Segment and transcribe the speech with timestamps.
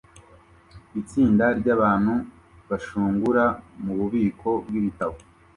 [1.01, 2.13] Itsinda ryabantu
[2.69, 3.45] bashungura
[3.83, 5.15] mububiko bwibitabo